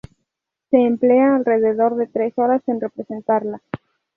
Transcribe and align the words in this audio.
Se 0.71 0.77
emplea 0.77 1.35
alrededor 1.35 1.95
de 1.95 2.07
tres 2.07 2.33
horas 2.35 2.63
en 2.65 2.81
representarla. 2.81 3.61